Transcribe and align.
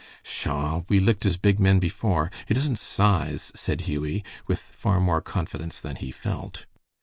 "Pshaw! 0.23 0.81
we 0.89 0.99
licked 0.99 1.27
as 1.27 1.37
big 1.37 1.59
men 1.59 1.77
before. 1.77 2.31
It 2.47 2.57
isn't 2.57 2.79
size," 2.79 3.51
said 3.53 3.81
Hughie, 3.81 4.23
with 4.47 4.57
far 4.59 4.99
more 4.99 5.21
confidence 5.21 5.79
than 5.79 5.97
he 5.97 6.09
felt. 6.11 6.65